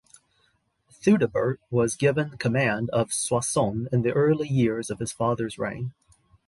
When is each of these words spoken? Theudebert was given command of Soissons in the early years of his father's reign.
Theudebert 0.91 1.59
was 1.69 1.95
given 1.95 2.31
command 2.39 2.89
of 2.89 3.13
Soissons 3.13 3.87
in 3.91 4.01
the 4.01 4.11
early 4.13 4.47
years 4.47 4.89
of 4.89 4.97
his 4.97 5.11
father's 5.11 5.59
reign. 5.59 5.93